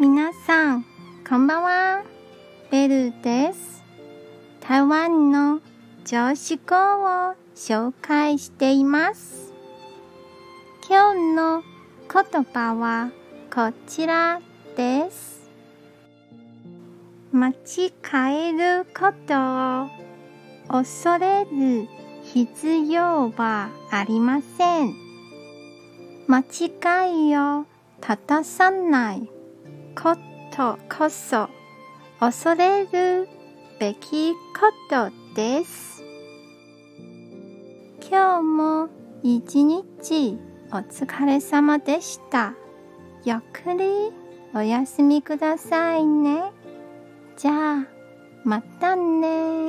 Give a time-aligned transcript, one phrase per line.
[0.00, 0.86] 皆さん、
[1.28, 2.02] こんばんは。
[2.70, 3.84] ベルです。
[4.66, 5.60] 台湾の
[6.06, 9.52] 常識語を紹介しています。
[10.88, 11.62] 今日の
[12.10, 13.10] 言葉は
[13.52, 14.40] こちら
[14.74, 15.50] です。
[17.30, 17.92] 間違
[18.48, 19.34] えること
[19.82, 21.86] を恐れる
[22.22, 24.94] 必要はありません。
[26.26, 27.66] 間違いを
[28.00, 29.39] 正さない
[30.02, 30.16] こ
[30.56, 31.50] とこそ
[32.20, 33.28] 恐れる
[33.78, 34.38] べきこ
[34.88, 36.02] とです。
[38.10, 38.88] 今日も
[39.22, 40.38] 一日
[40.72, 42.54] お疲れ様でした。
[43.24, 44.10] ゆっくり
[44.54, 46.50] お休みくださいね。
[47.36, 47.86] じゃあ、
[48.42, 49.59] またね